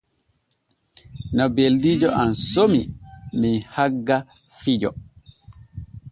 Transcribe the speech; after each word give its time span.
No 1.35 1.45
beldiijo 1.55 2.09
am 2.21 2.31
somi 2.53 2.81
men 3.39 3.55
hagga 3.75 4.17
fijo. 4.61 4.91